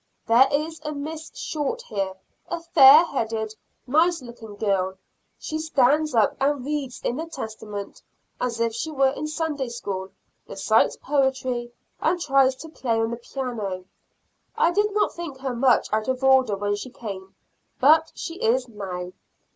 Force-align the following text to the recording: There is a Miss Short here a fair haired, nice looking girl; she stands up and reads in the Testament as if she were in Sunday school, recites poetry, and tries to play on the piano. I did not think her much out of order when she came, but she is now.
There 0.25 0.47
is 0.51 0.81
a 0.83 0.93
Miss 0.93 1.29
Short 1.35 1.83
here 1.83 2.15
a 2.49 2.59
fair 2.59 3.05
haired, 3.05 3.53
nice 3.85 4.19
looking 4.23 4.55
girl; 4.55 4.97
she 5.37 5.59
stands 5.59 6.15
up 6.15 6.35
and 6.39 6.65
reads 6.65 7.01
in 7.03 7.17
the 7.17 7.27
Testament 7.27 8.01
as 8.39 8.59
if 8.59 8.73
she 8.73 8.89
were 8.89 9.11
in 9.11 9.27
Sunday 9.27 9.69
school, 9.69 10.09
recites 10.47 10.97
poetry, 11.03 11.71
and 12.01 12.19
tries 12.19 12.55
to 12.55 12.69
play 12.69 12.99
on 12.99 13.11
the 13.11 13.17
piano. 13.17 13.85
I 14.57 14.71
did 14.71 14.91
not 14.95 15.13
think 15.13 15.37
her 15.37 15.53
much 15.55 15.87
out 15.93 16.07
of 16.07 16.23
order 16.23 16.55
when 16.55 16.75
she 16.77 16.89
came, 16.89 17.35
but 17.79 18.11
she 18.15 18.39
is 18.41 18.67
now. 18.67 19.11